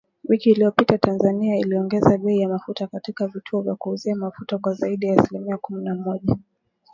Wiki 0.23 0.49
iliyopita 0.49 0.97
Tanzania 0.97 1.57
iliongeza 1.59 2.17
bei 2.17 2.37
ya 2.39 2.49
mafuta 2.49 2.87
katika 2.87 3.27
vituo 3.27 3.61
vya 3.61 3.75
kuuzia 3.75 4.15
mafuta 4.15 4.57
kwa 4.57 4.73
zaidi 4.73 5.05
ya 5.05 5.21
asilimia 5.21 5.57
kumi 5.57 5.83
na 5.83 5.95
moja 5.95 6.37